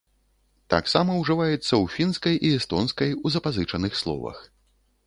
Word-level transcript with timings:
Таксама 0.73 1.17
ўжываецца 1.17 1.59
ў 1.59 1.85
фінскай 1.97 2.35
і 2.51 2.53
эстонскай 2.61 3.15
у 3.25 3.35
запазычаных 3.37 3.91
словах. 4.03 4.37